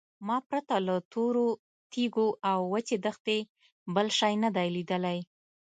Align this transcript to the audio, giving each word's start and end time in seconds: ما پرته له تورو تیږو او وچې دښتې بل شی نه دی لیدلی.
ما 0.27 0.37
پرته 0.49 0.75
له 0.87 0.95
تورو 1.11 1.47
تیږو 1.91 2.27
او 2.51 2.59
وچې 2.73 2.97
دښتې 3.05 3.37
بل 3.95 4.07
شی 4.17 4.33
نه 4.43 4.49
دی 4.55 4.67
لیدلی. 4.75 5.19